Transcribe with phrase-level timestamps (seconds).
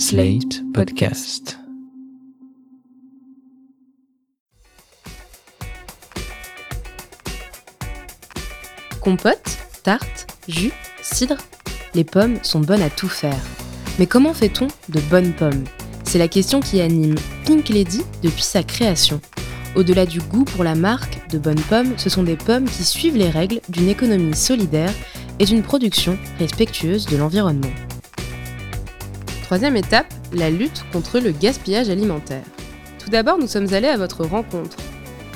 [0.00, 1.58] Slate Podcast.
[9.02, 9.36] Compote,
[9.84, 11.36] tarte, jus, cidre,
[11.92, 13.36] les pommes sont bonnes à tout faire.
[13.98, 15.64] Mais comment fait-on de bonnes pommes?
[16.04, 19.20] C'est la question qui anime Pink Lady depuis sa création.
[19.76, 23.18] Au-delà du goût pour la marque de bonnes pommes, ce sont des pommes qui suivent
[23.18, 24.94] les règles d'une économie solidaire
[25.38, 27.68] et d'une production respectueuse de l'environnement.
[29.50, 32.44] Troisième étape, la lutte contre le gaspillage alimentaire.
[33.02, 34.76] Tout d'abord, nous sommes allés à votre rencontre.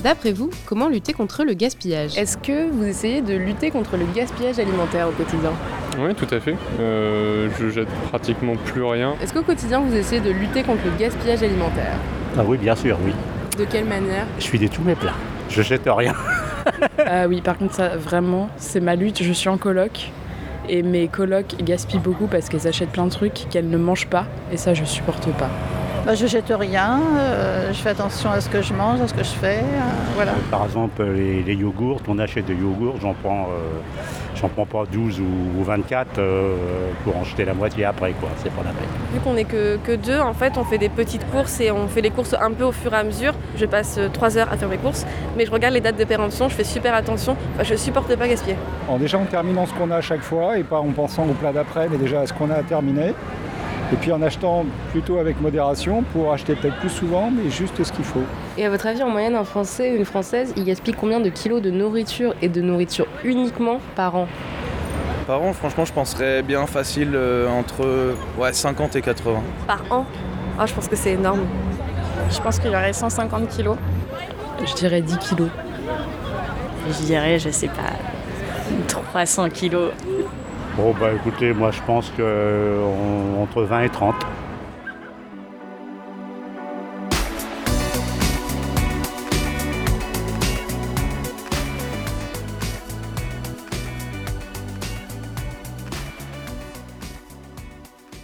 [0.04, 2.16] D'après vous, comment lutter contre le gaspillage?
[2.16, 5.50] Est-ce que vous essayez de lutter contre le gaspillage alimentaire au quotidien?
[5.98, 6.54] Oui, tout à fait.
[6.78, 9.16] Euh, je jette pratiquement plus rien.
[9.20, 11.96] Est-ce qu'au quotidien, vous essayez de lutter contre le gaspillage alimentaire?
[12.38, 13.12] Ah oui, bien sûr, oui.
[13.58, 14.28] De quelle manière?
[14.38, 15.16] Je suis des tous mes plats.
[15.50, 16.14] Je jette rien.
[17.06, 19.22] Ah oui, par contre, ça, vraiment, c'est ma lutte.
[19.22, 20.10] Je suis en coloc.
[20.68, 24.26] Et mes colocs gaspillent beaucoup parce qu'elles achètent plein de trucs qu'elles ne mangent pas.
[24.52, 25.50] Et ça, je supporte pas.
[26.06, 29.14] Bah, je jette rien, euh, je fais attention à ce que je mange, à ce
[29.14, 29.60] que je fais.
[29.60, 30.32] euh, voilà.
[30.50, 33.80] Par exemple, les, les yogourts, on achète des yogourts, j'en prends, euh,
[34.36, 35.24] j'en prends pas 12 ou,
[35.58, 36.56] ou 24 euh,
[37.04, 38.28] pour en jeter la moitié après, quoi.
[38.42, 38.86] C'est pas la peine.
[39.14, 41.88] Vu qu'on n'est que, que deux, en fait, on fait des petites courses et on
[41.88, 43.32] fait les courses un peu au fur et à mesure.
[43.56, 45.06] Je passe euh, trois heures à faire mes courses,
[45.38, 47.34] mais je regarde les dates de péremption, je fais super attention.
[47.54, 48.56] Enfin, je supporte pas gaspiller.
[49.00, 51.52] Déjà en terminant ce qu'on a à chaque fois et pas en pensant au plat
[51.52, 53.14] d'après, mais déjà à ce qu'on a à terminer.
[53.94, 57.92] Et puis en achetant plutôt avec modération pour acheter peut-être plus souvent, mais juste ce
[57.92, 58.24] qu'il faut.
[58.58, 61.28] Et à votre avis, en moyenne, un Français ou une Française, il gaspille combien de
[61.28, 64.26] kilos de nourriture et de nourriture uniquement par an?
[65.28, 69.40] Par an, franchement, je penserais bien facile euh, entre ouais, 50 et 80.
[69.68, 70.06] Par an?
[70.58, 71.46] Ah, je pense que c'est énorme.
[72.32, 73.76] Je pense qu'il y aurait 150 kilos.
[74.66, 75.50] Je dirais 10 kilos.
[76.88, 77.92] Je dirais, je sais pas,
[78.88, 79.92] 300 kilos.
[80.76, 84.16] Bon, bah écoutez, moi je pense que euh, entre 20 et 30.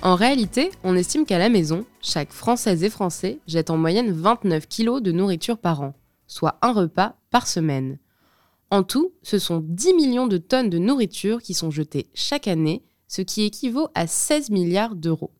[0.02, 4.66] En réalité, on estime qu'à la maison, chaque Française et Français jette en moyenne 29
[4.66, 5.94] kilos de nourriture par an,
[6.26, 7.98] soit un repas par semaine.
[8.70, 12.84] En tout, ce sont 10 millions de tonnes de nourriture qui sont jetées chaque année,
[13.08, 15.32] ce qui équivaut à 16 milliards d'euros.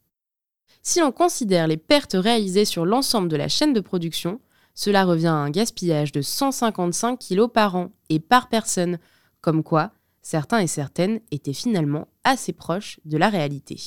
[0.83, 4.41] Si l'on considère les pertes réalisées sur l'ensemble de la chaîne de production,
[4.75, 8.99] cela revient à un gaspillage de 155 kilos par an et par personne,
[9.41, 9.93] comme quoi
[10.23, 13.81] certains et certaines étaient finalement assez proches de la réalité.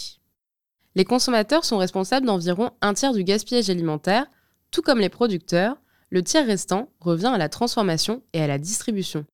[0.95, 4.27] Les consommateurs sont responsables d'environ un tiers du gaspillage alimentaire,
[4.71, 5.77] tout comme les producteurs,
[6.13, 9.25] le tiers restant revient à la transformation et à la distribution.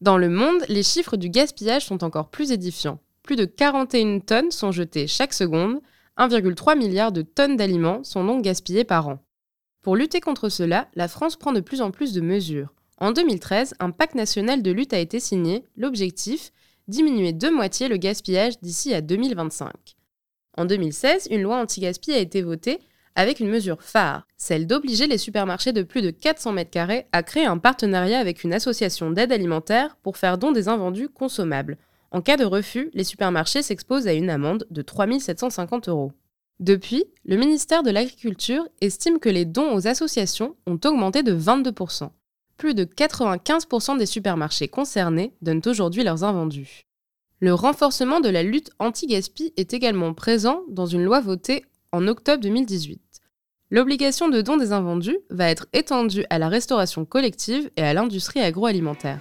[0.00, 2.98] Dans le monde, les chiffres du gaspillage sont encore plus édifiants.
[3.22, 5.80] Plus de 41 tonnes sont jetées chaque seconde,
[6.16, 9.18] 1,3 milliard de tonnes d'aliments sont donc gaspillées par an.
[9.82, 12.72] Pour lutter contre cela, la France prend de plus en plus de mesures.
[12.96, 16.52] En 2013, un pacte national de lutte a été signé, l'objectif
[16.88, 19.70] diminuer de moitié le gaspillage d'ici à 2025.
[20.56, 22.80] En 2016, une loi anti-gaspi a été votée
[23.16, 27.22] avec une mesure phare, celle d'obliger les supermarchés de plus de 400 mètres carrés à
[27.22, 31.78] créer un partenariat avec une association d'aide alimentaire pour faire don des invendus consommables.
[32.10, 36.12] En cas de refus, les supermarchés s'exposent à une amende de 3 750 euros.
[36.60, 42.10] Depuis, le ministère de l'Agriculture estime que les dons aux associations ont augmenté de 22%.
[42.56, 46.82] Plus de 95% des supermarchés concernés donnent aujourd'hui leurs invendus.
[47.40, 52.42] Le renforcement de la lutte anti-gaspi est également présent dans une loi votée en octobre
[52.42, 53.03] 2018.
[53.70, 58.40] L'obligation de don des invendus va être étendue à la restauration collective et à l'industrie
[58.40, 59.20] agroalimentaire.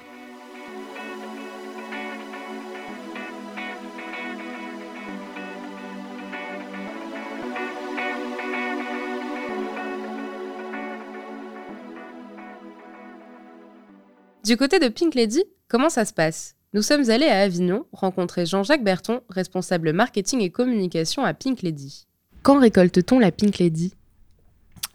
[14.44, 16.58] Du côté de Pink Lady, comment ça se passe?
[16.74, 22.08] Nous sommes allés à Avignon rencontrer Jean-Jacques Berton, responsable marketing et communication à Pink Lady.
[22.42, 23.94] Quand récolte-t-on la Pink Lady?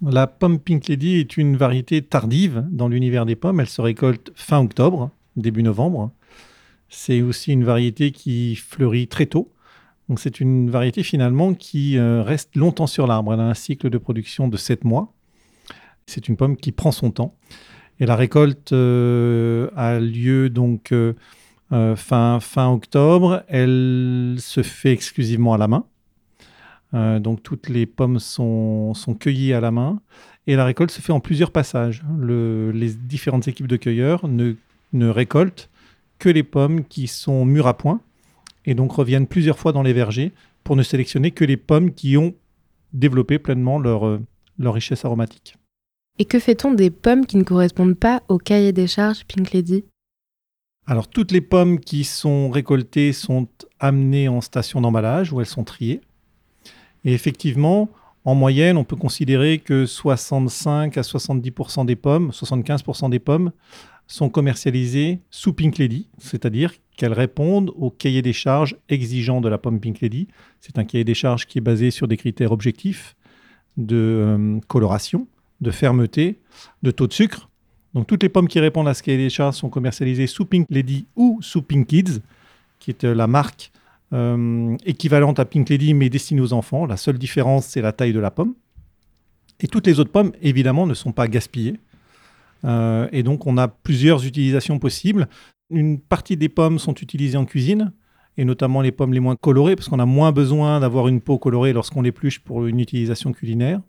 [0.01, 3.59] La pomme Pink Lady est une variété tardive dans l'univers des pommes.
[3.59, 6.13] Elle se récolte fin octobre, début novembre.
[6.89, 9.53] C'est aussi une variété qui fleurit très tôt.
[10.09, 13.35] Donc c'est une variété finalement qui euh, reste longtemps sur l'arbre.
[13.35, 15.13] Elle a un cycle de production de 7 mois.
[16.07, 17.35] C'est une pomme qui prend son temps.
[17.99, 21.15] Et la récolte euh, a lieu donc euh,
[21.97, 23.43] fin, fin octobre.
[23.49, 25.87] Elle se fait exclusivement à la main.
[26.95, 30.01] Euh, donc toutes les pommes sont, sont cueillies à la main
[30.47, 32.03] et la récolte se fait en plusieurs passages.
[32.19, 34.55] Le- les différentes équipes de cueilleurs ne,
[34.95, 35.69] ne récoltent
[36.19, 38.01] que les pommes qui sont mûres à point
[38.65, 40.33] et donc reviennent plusieurs fois dans les vergers
[40.65, 42.35] pour ne sélectionner que les pommes qui ont
[42.95, 44.21] développer pleinement leur, euh,
[44.59, 45.57] leur richesse aromatique.
[46.19, 49.85] Et que fait-on des pommes qui ne correspondent pas au cahier des charges Pink Lady?
[50.87, 53.47] Alors, toutes les pommes qui sont récoltées sont
[53.79, 56.01] amenées en station d'emballage où elles sont triées.
[57.05, 57.89] Et effectivement,
[58.25, 63.53] en moyenne, on peut considérer que 65 à 70% des pommes, 75% des pommes
[64.07, 69.59] sont commercialisées sous Pink Lady, c'est-à-dire qu'elles répondent au cahier des charges exigeant de la
[69.59, 70.29] pomme Pink Lady.
[70.61, 73.17] C'est un cahier des charges qui est basé sur des critères objectifs
[73.77, 75.29] de euh, coloration,
[75.61, 76.39] de fermeté,
[76.83, 77.49] de taux de sucre.
[77.95, 80.67] Donc toutes les pommes qui répondent à ce cahier des charges sont commercialisées sous Pink
[80.71, 82.21] Lady ou sous Pink Kids,
[82.79, 83.71] qui est euh, la marque
[84.13, 86.87] euh, équivalente à Pink Lady mais destinée aux enfants.
[86.87, 88.55] La seule différence, c'est la taille de la pomme.
[89.61, 91.79] Et toutes les autres pommes, évidemment, ne sont pas gaspillées.
[92.65, 95.29] Euh, et donc, on a plusieurs utilisations possibles.
[95.71, 97.93] Une partie des pommes sont utilisées en cuisine,
[98.37, 101.39] et notamment les pommes les moins colorées, parce qu'on a moins besoin d'avoir une peau
[101.39, 103.81] colorée lorsqu'on l'épluche pour une utilisation culinaire.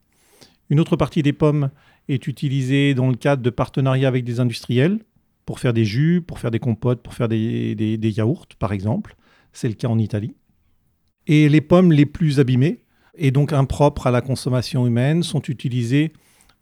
[0.69, 1.69] Une autre partie des pommes
[2.09, 4.99] est utilisée dans le cadre de partenariats avec des industriels,
[5.45, 9.15] pour faire des jus, pour faire des compotes, pour faire des, des yaourts, par exemple.
[9.53, 10.35] C'est le cas en Italie.
[11.27, 12.81] Et les pommes les plus abîmées,
[13.15, 16.13] et donc impropres à la consommation humaine, sont utilisées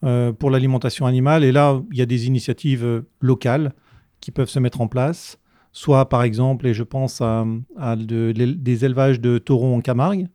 [0.03, 1.43] euh, pour l'alimentation animale.
[1.43, 3.73] Et là, il y a des initiatives euh, locales
[4.19, 5.39] qui peuvent se mettre en place,
[5.71, 7.45] soit par exemple, et je pense à,
[7.95, 10.27] des élevages de taureaux en Camargue,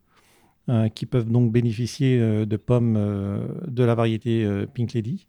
[0.69, 2.95] euh, qui peuvent donc bénéficier de pommes
[3.67, 5.27] de la variété Pink Lady,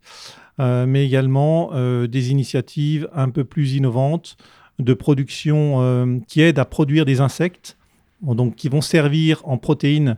[0.60, 1.72] mais également
[2.06, 4.38] des initiatives un peu plus innovantes
[4.80, 7.78] de production qui aident à produire des insectes,
[8.22, 10.18] donc qui vont servir en protéines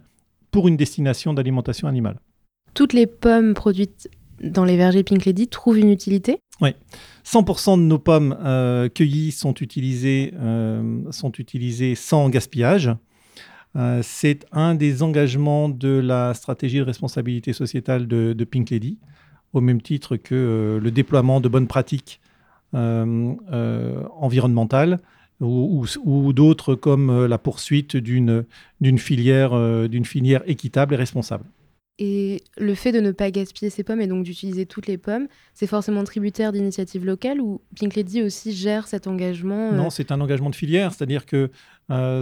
[0.52, 2.20] pour une destination d'alimentation animale
[2.76, 4.08] toutes les pommes produites
[4.40, 6.38] dans les vergers Pink Lady trouvent une utilité?
[6.62, 6.76] Oui.
[7.26, 12.92] 100% de nos pommes euh, cueillies sont utilisées, euh, sont utilisées sans gaspillage.
[13.76, 19.00] Euh, c'est un des engagements de la stratégie de responsabilité sociétale de, Pink Lady,
[19.54, 22.20] au même titre que le déploiement de bonnes pratiques
[22.76, 25.00] environnementales
[25.42, 28.46] ou, ou d'autres comme la poursuite d'une
[28.98, 31.46] filière, d'une filière équitable et responsable.
[31.98, 35.28] Et le fait de ne pas gaspiller ses pommes et donc d'utiliser toutes les pommes,
[35.54, 40.12] c'est forcément tributaire d'initiatives locales ou Pink Lady aussi gère cet engagement euh Non, c'est
[40.12, 41.50] un engagement de filière, c'est-à-dire que
[41.92, 42.22] euh,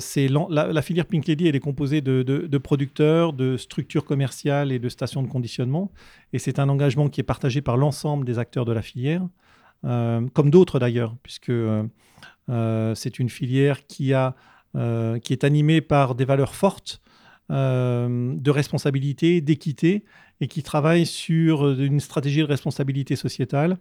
[0.49, 5.23] la, filière Pink Lady, elle est composée de, producteurs, de structures commerciales et de stations
[5.23, 5.91] de conditionnement.
[6.33, 9.27] Et c'est un engagement qui est partagé par l'ensemble des acteurs de la filière, euh,
[9.83, 11.51] comme d'autres d'ailleurs, puisque
[12.47, 14.35] c'est une filière qui, a,
[14.73, 17.01] qui est animée par des valeurs fortes
[17.51, 20.05] euh, de responsabilité, d'équité,
[20.39, 23.77] et qui travaille sur euh, une stratégie de responsabilité sociétale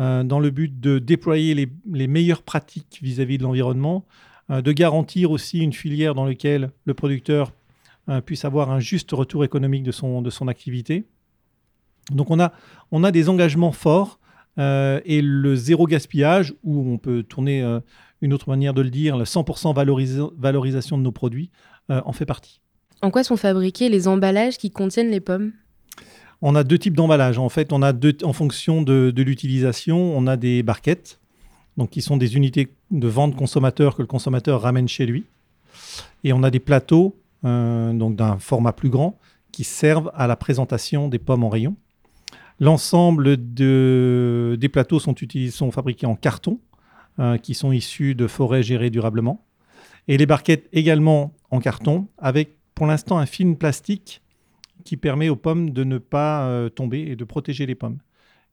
[0.00, 4.04] euh, dans le but de déployer les, meilleures pratiques vis-à-vis de l'environnement,
[4.48, 7.52] de garantir aussi une filière dans laquelle le producteur
[8.24, 11.04] puisse avoir un juste retour économique de son, de son activité.
[12.12, 12.52] Donc on a,
[12.92, 14.20] on a des engagements forts
[14.58, 17.62] et le zéro gaspillage, ou on peut tourner
[18.22, 19.74] une autre manière de le dire, la 100%
[20.38, 21.50] valorisation de nos produits,
[21.88, 22.60] en fait partie.
[23.02, 25.52] En quoi sont fabriqués les emballages qui contiennent les pommes?
[26.42, 27.38] On a deux types d'emballages.
[27.38, 31.20] En fait, on a deux, en fonction de, l'utilisation, on a des barquettes,
[31.76, 35.24] donc qui sont des unités de vente consommateur que le consommateur ramène chez lui,
[36.24, 39.18] et on a des plateaux, euh, donc d'un format plus grand,
[39.52, 41.76] qui servent à la présentation des pommes en rayon.
[42.58, 45.14] L'ensemble de, des plateaux sont,
[45.70, 46.60] fabriqués en carton,
[47.18, 49.44] euh, qui sont issus de forêts gérées durablement.
[50.08, 54.22] Et les barquettes également en carton, avec pour l'instant un film plastique
[54.84, 57.98] qui permet aux pommes de ne pas euh, tomber et de protéger les pommes.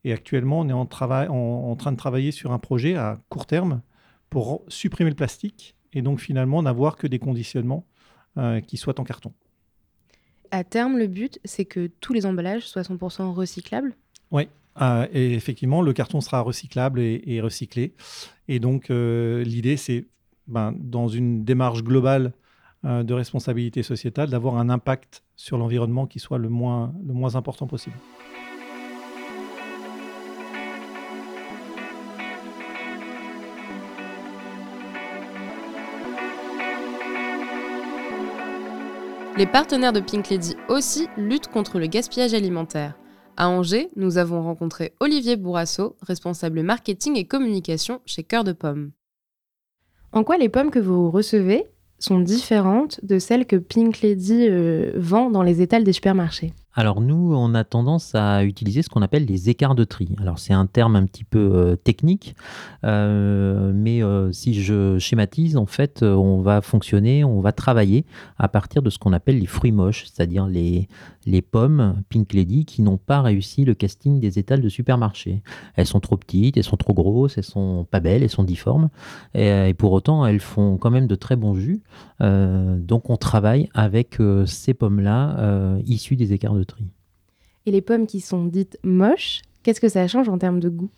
[0.03, 3.81] Et actuellement, on est en, train de travailler sur un projet à court terme
[4.29, 7.86] pour supprimer le plastique et donc finalement n'avoir que des conditionnements
[8.38, 9.31] euh, qui soient en carton.
[10.53, 13.95] À terme, le but, c'est que tous les emballages soient 100% recyclables?
[14.29, 14.48] Oui,
[14.81, 17.95] euh, et effectivement, le carton sera recyclable et, recyclé.
[18.48, 20.05] Et donc, l'idée, c'est,
[20.48, 22.33] ben, dans une démarche globale
[22.86, 27.36] euh, de responsabilité sociétale, d'avoir un impact sur l'environnement qui soit le moins, le moins
[27.38, 27.95] important possible.
[39.43, 42.97] Les partenaires de Pink Lady aussi luttent contre le gaspillage alimentaire.
[43.35, 48.91] À Angers, nous avons rencontré Olivier Bourrasso, responsable marketing et communication chez Cœur de Pomme.
[50.13, 51.65] En quoi les pommes que vous recevez
[52.00, 56.53] sont différentes de celles que Pink Lady euh, vend dans les étals des supermarchés?
[56.75, 60.10] Alors nous, on a tendance à utiliser ce qu'on appelle les écarts de tri.
[60.20, 62.36] Alors c'est un terme un petit peu euh, technique,
[62.84, 68.06] euh, mais euh, si je schématise, en fait, on va fonctionner, on va travailler
[68.39, 70.88] à partir de ce qu'on appelle les fruits moches, c'est-à-dire les,
[71.51, 75.44] pommes Pink Lady qui n'ont pas réussi le casting des étals de supermarché.
[75.75, 78.89] Elles sont trop petites, elles sont trop grosses, elles sont pas belles, elles sont difformes,
[79.36, 81.82] et, et pour autant elles font quand même de très bons jus.
[82.20, 86.86] donc on travaille avec ces pommes-là issues des écarts de tri.
[87.65, 90.91] Et les pommes qui sont dites moches, qu'est-ce que ça change en termes de goût?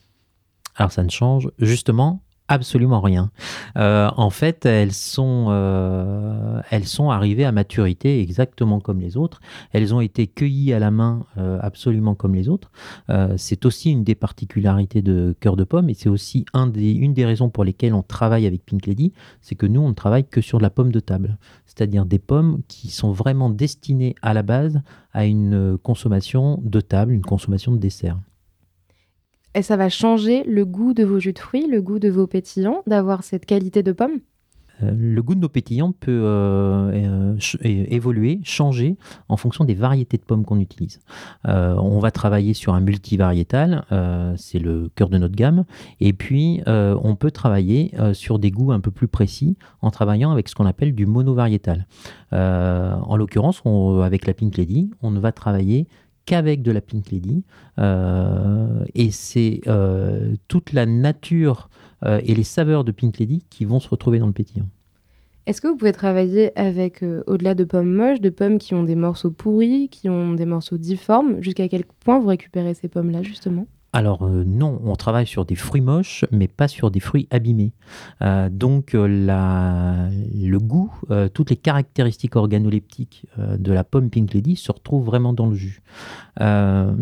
[0.76, 3.32] Alors ça ne change justement absolument rien.
[3.78, 9.40] Euh, en fait, elles sont, euh, elles sont arrivées à maturité exactement comme les autres.
[9.74, 12.72] Elles ont été cueillies à la main euh, absolument comme les autres.
[13.38, 17.50] c'est aussi une des particularités de Cœur de Pomme et c'est aussi une des raisons
[17.50, 20.60] pour lesquelles on travaille avec Pink Lady, c'est que nous, on ne travaille que sur
[20.60, 21.38] la pomme de table.
[21.66, 24.82] C'est-à-dire des pommes qui sont vraiment destinées à la base
[25.14, 28.18] à une consommation de table, une consommation de dessert.
[29.56, 32.28] Et ça va changer le goût de vos jus de fruits, le goût de vos
[32.28, 34.20] pétillants, d'avoir cette qualité de pomme?
[34.84, 38.98] Euh, le goût de nos pétillants peut euh, euh, évoluer, changer
[39.30, 41.00] en fonction des variétés de pommes qu'on utilise.
[41.46, 43.86] on va travailler sur un multivariétal,
[44.38, 45.66] c'est le cœur de notre gamme,
[46.00, 50.50] et puis on peut travailler sur des goûts un peu plus précis en travaillant avec
[50.50, 51.88] ce qu'on appelle du monovariétal.
[52.32, 53.62] en l'occurrence,
[54.04, 55.88] avec la Pink Lady, on va travailler
[56.26, 57.44] qu'avec de la Pink Lady.
[57.80, 61.70] Euh, et c'est euh, toute la nature
[62.04, 64.68] euh, et les saveurs de Pink Lady qui vont se retrouver dans le pétillant.
[65.46, 68.96] Est-ce que vous pouvez travailler avec, au-delà de pommes moches, de pommes qui ont des
[68.96, 73.68] morceaux pourris, qui ont des morceaux difformes Jusqu'à quel point vous récupérez ces pommes-là, justement?
[73.96, 77.72] Alors euh, non, on travaille sur des fruits moches, mais pas sur des fruits abîmés.
[78.22, 80.92] Euh, donc euh, le goût,
[81.34, 85.82] toutes les caractéristiques organoleptiques de la pomme Pink Lady se retrouvent vraiment dans le jus.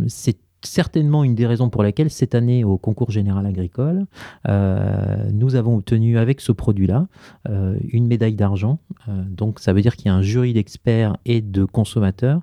[0.08, 4.06] c'est certainement une des raisons pour lesquelles cette année au concours général agricole,
[4.48, 7.08] euh, nous avons obtenu avec ce produit-là
[7.50, 8.80] euh, une médaille d'argent.
[9.08, 12.42] Euh, donc ça veut dire qu'il y a un jury d'experts et de consommateurs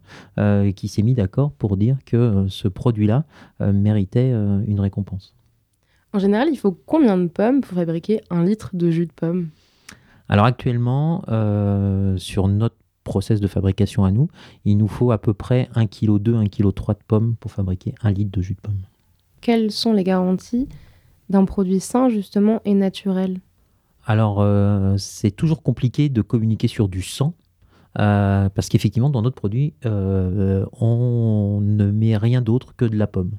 [0.74, 3.24] qui s'est mis d'accord pour dire que ce produit-là
[3.60, 5.34] méritait une récompense.
[6.12, 9.48] En général, il faut combien de pommes pour fabriquer un litre de jus de pomme?
[10.28, 11.22] Alors actuellement,
[12.16, 12.76] sur notre
[13.10, 14.28] process de fabrication à nous,
[14.64, 18.12] il nous faut à peu près 1,2 kg, 1,3 kg de pommes pour fabriquer un
[18.12, 18.82] litre de jus de pomme.
[19.40, 20.68] Quelles sont les garanties
[21.28, 23.40] d'un produit sain justement et naturel?
[24.06, 27.34] Alors euh, c'est toujours compliqué de communiquer sur du sang.
[27.98, 33.06] Euh, parce qu'effectivement, dans notre produit, euh, on ne met rien d'autre que de la
[33.06, 33.32] pomme.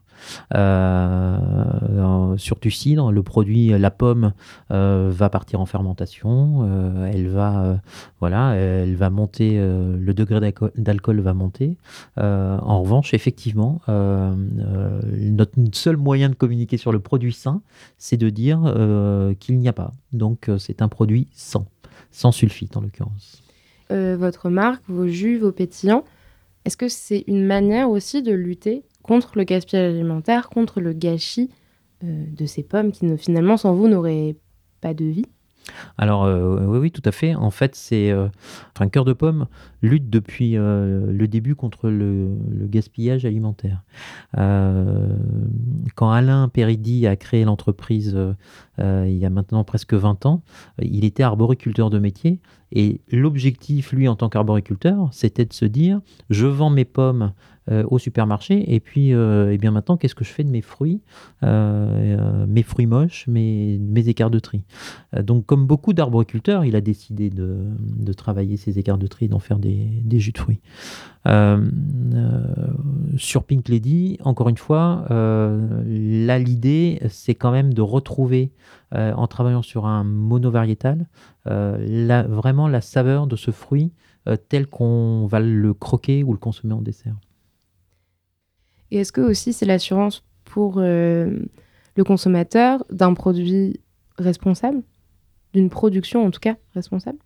[0.54, 4.34] Euh, sur du cidre, le produit, la pomme,
[4.70, 7.06] va partir en fermentation.
[7.12, 7.80] Elle va,
[8.20, 9.58] voilà, elle va monter.
[9.58, 11.78] le degré d'alcool va monter.
[12.18, 17.62] en revanche, effectivement, notre seul moyen de communiquer sur le produit sain,
[17.98, 18.60] c'est de dire
[19.40, 19.92] qu'il n'y a pas.
[20.14, 21.66] Donc, c'est un produit sans,
[22.12, 23.41] sans sulfite en l'occurrence.
[23.92, 26.06] Votre marque, vos jus, vos pétillants,
[26.66, 31.50] est-ce que c'est une manière aussi de lutter contre le gaspillage alimentaire, contre le gâchis
[32.04, 34.36] euh, de ces pommes qui, finalement, sans vous, n'auraient
[34.80, 35.26] pas de vie?
[35.98, 37.34] Alors euh, oui, tout à fait.
[37.36, 38.28] En fait, c'est, euh,
[38.92, 39.48] Cœur de Pomme
[39.82, 42.36] lutte depuis le début contre le,
[42.68, 43.84] gaspillage alimentaire.
[44.34, 48.18] quand Alain Péridi a créé l'entreprise
[48.80, 50.42] il y a maintenant presque 20 ans,
[50.82, 52.40] il était arboriculteur de métier
[52.72, 57.34] et l'objectif, lui, en tant qu'arboriculteur, c'était de se dire, je vends mes pommes
[57.70, 58.74] euh, au supermarché.
[58.74, 61.00] Et puis, euh, eh bien maintenant, qu'est-ce que je fais de mes fruits
[61.44, 64.64] euh, Mes fruits moches, mes, écarts de tri.
[65.22, 69.60] donc, comme beaucoup d'arboriculteurs, il a décidé de, travailler ces écarts de tri, d'en faire
[69.60, 70.60] des, des, jus de fruits.
[73.16, 78.52] sur Pink Lady, encore une fois, là, l'idée, c'est quand même de retrouver,
[78.92, 81.08] en travaillant sur un monovariétal,
[81.46, 83.92] la, vraiment la saveur de ce fruit
[84.50, 87.16] tel qu'on va le croquer ou le consommer en dessert.
[88.92, 91.40] Et est-ce que aussi c'est l'assurance pour euh,
[91.96, 93.80] le consommateur d'un produit
[94.18, 94.84] responsable,
[95.54, 97.18] d'une production en tout cas responsable?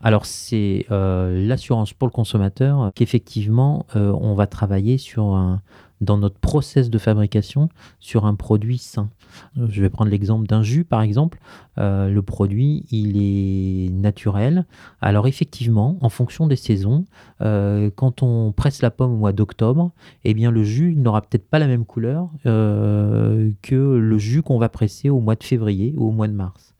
[0.00, 5.62] Alors c'est euh, l'assurance pour le consommateur qu'effectivement euh, on va travailler sur un,
[6.00, 7.68] dans notre process de fabrication
[8.00, 9.10] sur un produit sain.
[9.56, 11.38] Je vais prendre l'exemple d'un jus, par exemple.
[11.78, 14.66] Euh, le produit, il est naturel.
[15.00, 17.04] Alors effectivement, en fonction des saisons,
[17.42, 19.92] euh, quand on presse la pomme au mois d'octobre,
[20.24, 24.58] eh bien le jus n'aura peut-être pas la même couleur euh, que le jus qu'on
[24.58, 26.74] va presser au mois de février ou au mois de mars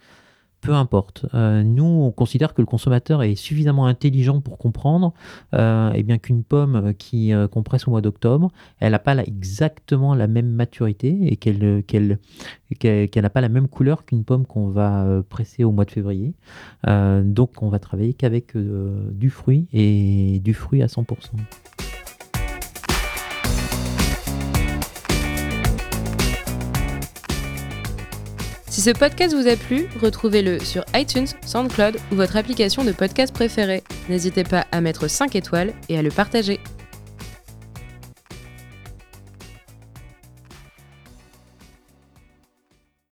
[0.66, 1.26] peu importe.
[1.35, 5.14] Euh, nous, on considère que le consommateur est suffisamment intelligent pour comprendre
[5.54, 10.14] euh, bien qu'une pomme qui euh, qu'on presse au mois d'octobre, elle n'a pas exactement
[10.14, 12.18] la même maturité et qu'elle
[13.16, 16.35] n'a pas la même couleur qu'une pomme qu'on va presser au mois de février.
[16.85, 21.06] Donc, on va travailler qu'avec du fruit et du fruit à 100%.
[28.87, 33.83] Ce podcast vous a plu, retrouvez-le sur iTunes, SoundCloud ou votre application de podcast préférée.
[34.09, 36.61] N'hésitez pas à mettre 5 étoiles et à le partager.